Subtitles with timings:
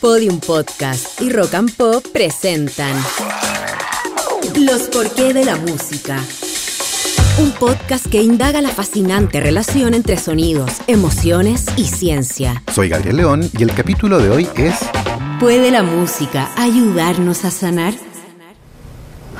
[0.00, 2.94] Podium Podcast y Rock and Pop presentan
[4.56, 6.18] Los porqué de la música.
[7.40, 12.62] Un podcast que indaga la fascinante relación entre sonidos, emociones y ciencia.
[12.72, 14.76] Soy Gabriel León y el capítulo de hoy es
[15.40, 17.94] ¿Puede la música ayudarnos a sanar?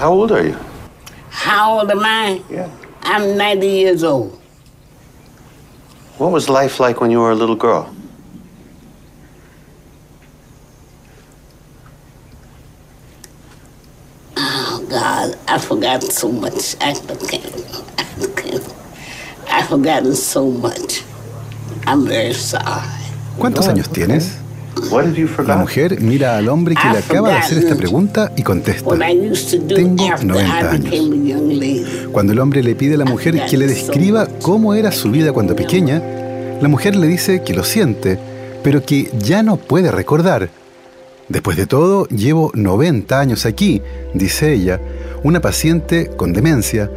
[0.00, 0.56] How old are you?
[1.46, 2.42] How old am I?
[2.50, 2.68] Yeah.
[3.02, 4.38] I'm 90 years old.
[6.18, 7.95] What was life like when you were a little girl?
[14.88, 16.76] God, I've forgotten so much.
[16.80, 17.44] I can't.
[17.98, 18.62] I can't.
[19.50, 21.02] I've forgotten so much.
[21.86, 22.64] I'm very sorry.
[23.38, 24.38] ¿Cuántos años tienes?
[24.90, 25.60] What have you La forgotten?
[25.60, 28.84] mujer mira al hombre que le acaba de hacer esta pregunta y contesta.
[28.88, 31.24] What I used to do Tengo after 90 I became años.
[31.24, 31.84] a young lady.
[32.12, 35.32] Cuando el hombre le pide a la mujer que le describa cómo era su vida
[35.32, 36.02] cuando pequeña,
[36.60, 38.18] la mujer le dice que lo siente,
[38.62, 40.50] pero que ya no puede recordar.
[41.28, 43.82] Después de todo, llevo 90 años aquí,
[44.14, 44.80] dice ella,
[45.24, 46.88] una paciente con demencia,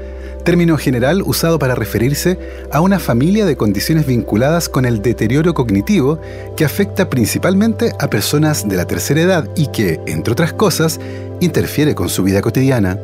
[0.44, 2.38] término general usado para referirse
[2.72, 6.20] a una familia de condiciones vinculadas con el deterioro cognitivo
[6.56, 11.00] que afecta principalmente a personas de la tercera edad y que, entre otras cosas,
[11.40, 13.00] interfiere con su vida cotidiana.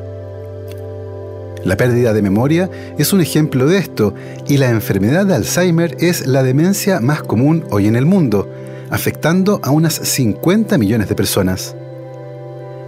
[1.63, 4.13] La pérdida de memoria es un ejemplo de esto
[4.47, 8.47] y la enfermedad de Alzheimer es la demencia más común hoy en el mundo,
[8.89, 11.75] afectando a unas 50 millones de personas.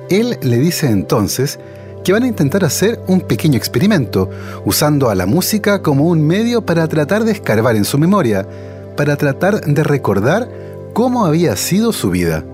[0.09, 1.59] Él le dice entonces
[2.03, 4.30] que van a intentar hacer un pequeño experimento,
[4.66, 8.48] usando a la música como un medio para tratar de escarbar en su memoria,
[8.95, 10.48] para tratar de recordar
[10.94, 12.45] cómo había sido su vida.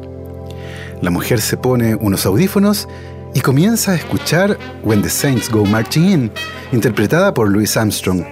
[1.02, 2.88] La mujer se pone unos audífonos
[3.34, 6.32] y comienza a escuchar When the Saints Go Marching In,
[6.72, 8.24] interpretada por Louis Armstrong.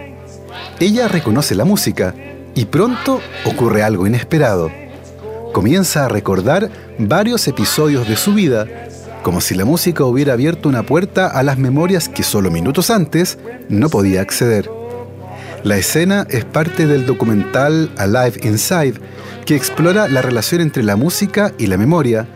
[0.80, 2.16] Ella reconoce la música
[2.56, 4.72] y pronto ocurre algo inesperado.
[5.54, 8.68] Comienza a recordar varios episodios de su vida,
[9.22, 13.38] como si la música hubiera abierto una puerta a las memorias que solo minutos antes
[13.68, 14.70] no podía acceder.
[15.64, 18.96] La escena es parte del documental Alive Inside,
[19.46, 22.28] que explora la relación entre la música y la memoria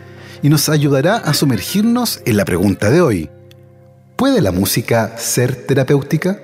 [0.42, 3.30] y nos ayudará a sumergirnos en la pregunta de hoy.
[4.16, 6.38] ¿Puede la música ser terapéutica?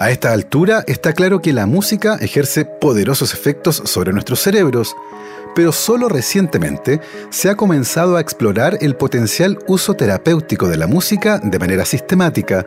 [0.00, 4.94] A esta altura está claro que la música ejerce poderosos efectos sobre nuestros cerebros,
[5.56, 7.00] pero solo recientemente
[7.30, 12.64] se ha comenzado a explorar el potencial uso terapéutico de la música de manera sistemática.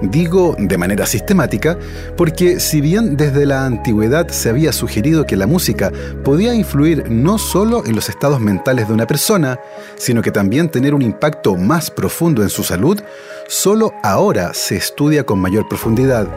[0.00, 1.76] Digo de manera sistemática
[2.16, 5.92] porque si bien desde la antigüedad se había sugerido que la música
[6.22, 9.58] podía influir no solo en los estados mentales de una persona,
[9.96, 13.00] sino que también tener un impacto más profundo en su salud,
[13.48, 16.28] solo ahora se estudia con mayor profundidad.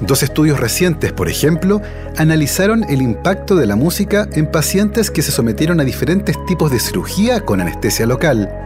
[0.00, 1.80] Dos estudios recientes, por ejemplo,
[2.16, 6.80] analizaron el impacto de la música en pacientes que se sometieron a diferentes tipos de
[6.80, 8.63] cirugía con anestesia local.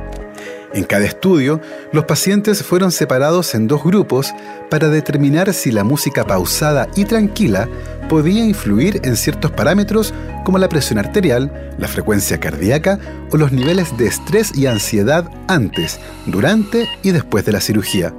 [0.75, 1.61] En cada estudio,
[1.93, 4.35] los pacientes fueron separados en dos grupos
[4.69, 7.69] para determinar si la música pausada y tranquila
[8.09, 10.13] podía influir en ciertos parámetros
[10.45, 12.99] como la presión arterial, la frecuencia cardíaca
[13.31, 18.13] o los niveles de estrés y ansiedad antes, durante y después de la cirugía.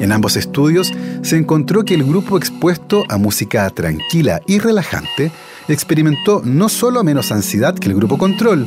[0.00, 0.92] En ambos estudios
[1.22, 5.32] se encontró que el grupo expuesto a música tranquila y relajante
[5.66, 8.66] experimentó no solo menos ansiedad que el grupo control,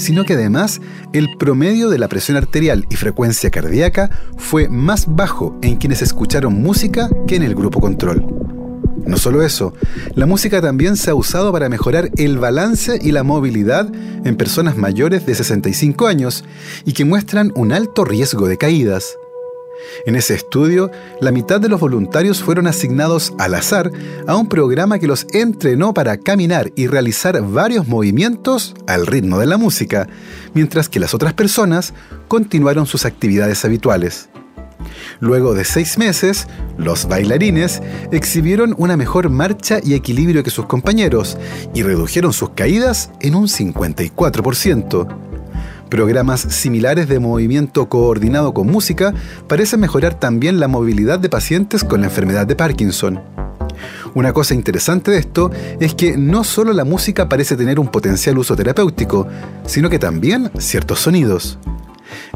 [0.00, 0.80] sino que además
[1.12, 6.54] el promedio de la presión arterial y frecuencia cardíaca fue más bajo en quienes escucharon
[6.54, 8.24] música que en el grupo control.
[9.06, 9.74] No solo eso,
[10.14, 13.90] la música también se ha usado para mejorar el balance y la movilidad
[14.24, 16.44] en personas mayores de 65 años
[16.84, 19.16] y que muestran un alto riesgo de caídas.
[20.06, 23.90] En ese estudio, la mitad de los voluntarios fueron asignados al azar
[24.26, 29.46] a un programa que los entrenó para caminar y realizar varios movimientos al ritmo de
[29.46, 30.08] la música,
[30.54, 31.94] mientras que las otras personas
[32.28, 34.28] continuaron sus actividades habituales.
[35.20, 36.46] Luego de seis meses,
[36.78, 41.36] los bailarines exhibieron una mejor marcha y equilibrio que sus compañeros
[41.74, 45.29] y redujeron sus caídas en un 54%.
[45.90, 49.12] Programas similares de movimiento coordinado con música
[49.48, 53.20] parecen mejorar también la movilidad de pacientes con la enfermedad de Parkinson.
[54.14, 55.50] Una cosa interesante de esto
[55.80, 59.26] es que no solo la música parece tener un potencial uso terapéutico,
[59.66, 61.58] sino que también ciertos sonidos.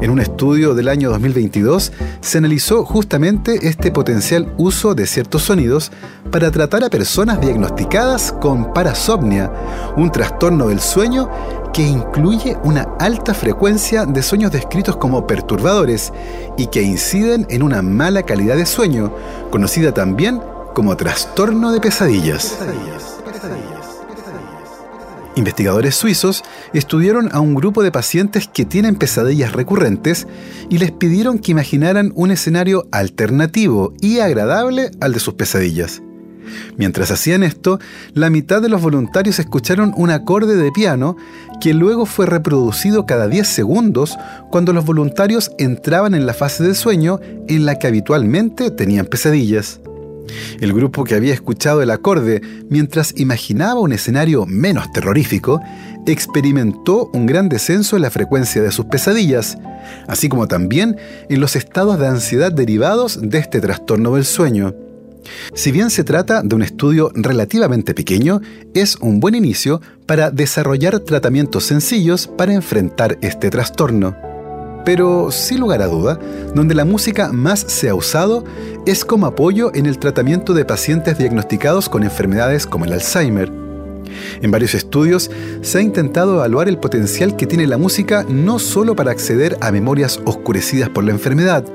[0.01, 5.91] En un estudio del año 2022 se analizó justamente este potencial uso de ciertos sonidos
[6.31, 9.51] para tratar a personas diagnosticadas con parasomnia,
[9.95, 11.29] un trastorno del sueño
[11.75, 16.13] que incluye una alta frecuencia de sueños descritos como perturbadores
[16.57, 19.13] y que inciden en una mala calidad de sueño,
[19.51, 20.39] conocida también
[20.73, 22.57] como trastorno de pesadillas.
[25.35, 30.27] Investigadores suizos estudiaron a un grupo de pacientes que tienen pesadillas recurrentes
[30.69, 36.01] y les pidieron que imaginaran un escenario alternativo y agradable al de sus pesadillas.
[36.77, 37.79] Mientras hacían esto,
[38.13, 41.17] la mitad de los voluntarios escucharon un acorde de piano
[41.61, 44.17] que luego fue reproducido cada 10 segundos
[44.51, 49.79] cuando los voluntarios entraban en la fase de sueño en la que habitualmente tenían pesadillas.
[50.59, 55.61] El grupo que había escuchado el acorde mientras imaginaba un escenario menos terrorífico,
[56.05, 59.57] experimentó un gran descenso en la frecuencia de sus pesadillas,
[60.07, 60.97] así como también
[61.29, 64.73] en los estados de ansiedad derivados de este trastorno del sueño.
[65.53, 68.41] Si bien se trata de un estudio relativamente pequeño,
[68.73, 74.15] es un buen inicio para desarrollar tratamientos sencillos para enfrentar este trastorno.
[74.85, 76.19] Pero, sin lugar a duda,
[76.53, 78.43] donde la música más se ha usado
[78.85, 83.51] es como apoyo en el tratamiento de pacientes diagnosticados con enfermedades como el Alzheimer.
[84.41, 85.31] En varios estudios
[85.61, 89.71] se ha intentado evaluar el potencial que tiene la música no solo para acceder a
[89.71, 91.65] memorias oscurecidas por la enfermedad,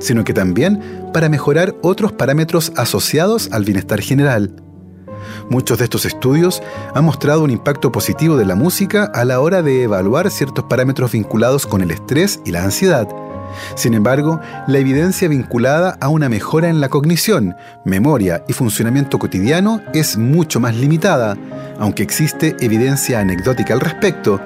[0.00, 4.56] sino que también para mejorar otros parámetros asociados al bienestar general.
[5.48, 6.62] Muchos de estos estudios
[6.94, 11.12] han mostrado un impacto positivo de la música a la hora de evaluar ciertos parámetros
[11.12, 13.08] vinculados con el estrés y la ansiedad.
[13.74, 19.80] Sin embargo, la evidencia vinculada a una mejora en la cognición, memoria y funcionamiento cotidiano
[19.92, 21.36] es mucho más limitada,
[21.78, 24.40] aunque existe evidencia anecdótica al respecto,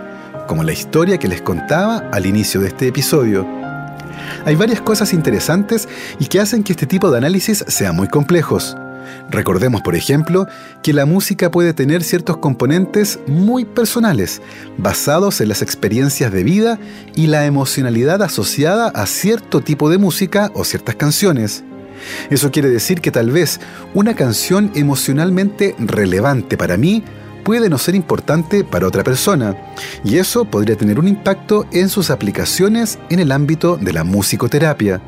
[0.49, 3.63] como la historia que les contaba al inicio de este episodio.
[4.44, 5.88] Hay varias cosas interesantes
[6.19, 8.76] y que hacen que este tipo de análisis sea muy complejos.
[9.31, 10.47] Recordemos, por ejemplo,
[10.82, 14.41] que la música puede tener ciertos componentes muy personales,
[14.79, 16.79] basados en las experiencias de vida
[17.15, 21.65] y la emocionalidad asociada a cierto tipo de música o ciertas canciones.
[22.31, 23.61] Eso quiere decir que tal vez
[23.94, 27.03] una canción emocionalmente relevante para mí
[27.44, 29.56] puede no ser importante para otra persona,
[30.02, 35.00] y eso podría tener un impacto en sus aplicaciones en el ámbito de la musicoterapia.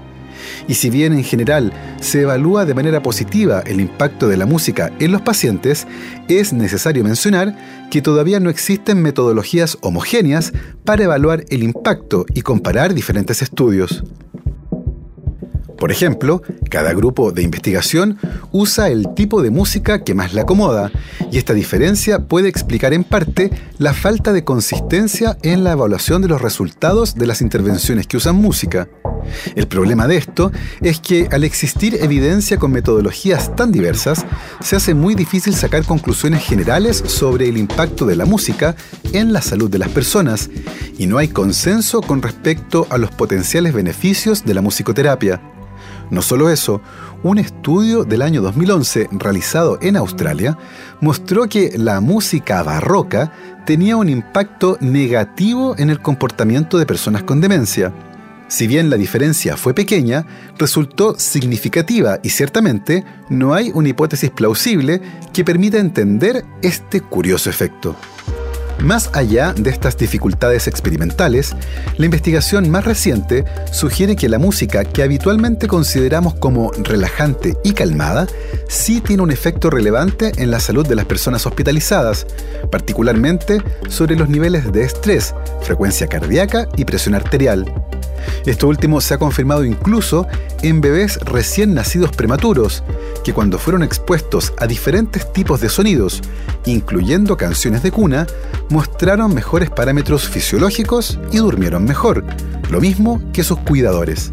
[0.69, 4.93] Y si bien en general se evalúa de manera positiva el impacto de la música
[4.99, 5.87] en los pacientes,
[6.29, 7.57] es necesario mencionar
[7.91, 10.53] que todavía no existen metodologías homogéneas
[10.85, 14.05] para evaluar el impacto y comparar diferentes estudios.
[15.79, 18.19] Por ejemplo, cada grupo de investigación
[18.51, 20.91] usa el tipo de música que más le acomoda,
[21.31, 26.29] y esta diferencia puede explicar en parte la falta de consistencia en la evaluación de
[26.29, 28.89] los resultados de las intervenciones que usan música.
[29.55, 34.25] El problema de esto es que al existir evidencia con metodologías tan diversas,
[34.63, 38.77] se hace muy difícil sacar conclusiones generales sobre el impacto de la música
[39.13, 40.49] en la salud de las personas,
[40.97, 45.41] y no hay consenso con respecto a los potenciales beneficios de la musicoterapia.
[46.11, 46.81] No solo eso,
[47.23, 50.57] un estudio del año 2011 realizado en Australia
[51.01, 53.33] mostró que la música barroca
[53.65, 57.93] tenía un impacto negativo en el comportamiento de personas con demencia.
[58.49, 60.25] Si bien la diferencia fue pequeña,
[60.57, 67.97] resultó significativa y ciertamente no hay una hipótesis plausible que permita entender este curioso efecto.
[68.81, 71.57] Más allá de estas dificultades experimentales,
[71.97, 78.27] la investigación más reciente sugiere que la música que habitualmente consideramos como relajante y calmada
[78.69, 82.27] sí tiene un efecto relevante en la salud de las personas hospitalizadas,
[82.71, 87.86] particularmente sobre los niveles de estrés, frecuencia cardíaca y presión arterial.
[88.45, 90.27] Esto último se ha confirmado incluso
[90.63, 92.83] en bebés recién nacidos prematuros,
[93.25, 96.23] que cuando fueron expuestos a diferentes tipos de sonidos,
[96.65, 98.27] incluyendo canciones de cuna,
[98.71, 102.25] mostraron mejores parámetros fisiológicos y durmieron mejor,
[102.71, 104.31] lo mismo que sus cuidadores.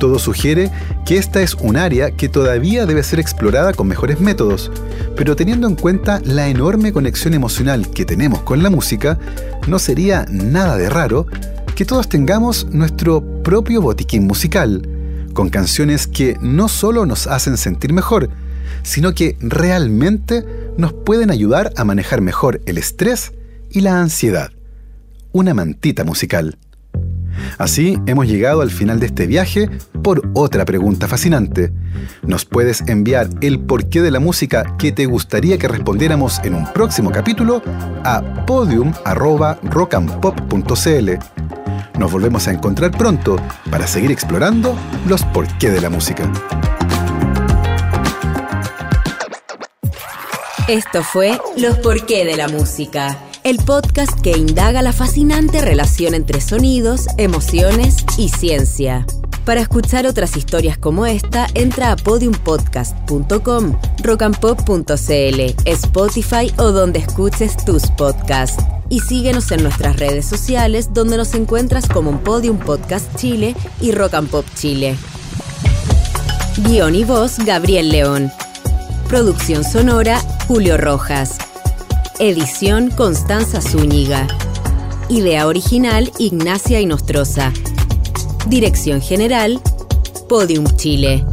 [0.00, 0.70] Todo sugiere
[1.06, 4.70] que esta es un área que todavía debe ser explorada con mejores métodos,
[5.16, 9.18] pero teniendo en cuenta la enorme conexión emocional que tenemos con la música,
[9.66, 11.26] no sería nada de raro
[11.74, 14.88] que todos tengamos nuestro propio botiquín musical,
[15.32, 18.30] con canciones que no solo nos hacen sentir mejor,
[18.82, 20.44] sino que realmente
[20.76, 23.32] nos pueden ayudar a manejar mejor el estrés
[23.70, 24.50] y la ansiedad.
[25.32, 26.58] Una mantita musical.
[27.58, 29.68] Así hemos llegado al final de este viaje
[30.02, 31.72] por otra pregunta fascinante.
[32.22, 36.72] Nos puedes enviar el porqué de la música que te gustaría que respondiéramos en un
[36.72, 37.60] próximo capítulo
[38.04, 41.33] a podium.rockandpop.cl.
[41.98, 43.36] Nos volvemos a encontrar pronto
[43.70, 46.30] para seguir explorando los porqué de la música.
[50.66, 56.40] Esto fue Los porqué de la música, el podcast que indaga la fascinante relación entre
[56.40, 59.06] sonidos, emociones y ciencia.
[59.44, 67.90] Para escuchar otras historias como esta, entra a podiumpodcast.com, rockandpop.cl, Spotify o donde escuches tus
[67.90, 68.64] podcasts.
[68.88, 74.14] Y síguenos en nuestras redes sociales donde nos encuentras como Podium Podcast Chile y Rock
[74.14, 74.96] and Pop Chile.
[76.58, 78.30] Guión y voz Gabriel León.
[79.08, 81.38] Producción sonora Julio Rojas.
[82.18, 84.26] Edición Constanza Zúñiga.
[85.08, 87.52] Idea original Ignacia Inostroza.
[88.46, 89.60] Dirección General,
[90.28, 91.24] Podium Chile.